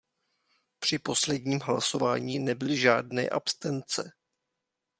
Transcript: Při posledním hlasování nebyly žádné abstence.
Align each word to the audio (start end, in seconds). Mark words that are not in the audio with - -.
Při 0.79 0.99
posledním 0.99 1.59
hlasování 1.61 2.39
nebyly 2.39 2.77
žádné 2.77 3.29
abstence. 3.29 4.11